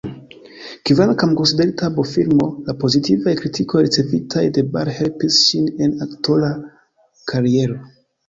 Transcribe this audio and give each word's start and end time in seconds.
Kvankam 0.89 1.33
konsiderita 1.39 1.89
B-filmo, 1.97 2.47
la 2.69 2.75
pozitivaj 2.83 3.35
kritikoj 3.43 3.83
ricevitaj 3.87 4.43
de 4.57 4.63
Ball 4.75 4.91
helpis 5.01 5.37
ŝin 5.51 5.69
en 5.89 5.93
aktora 6.07 6.51
kariero. 7.33 7.79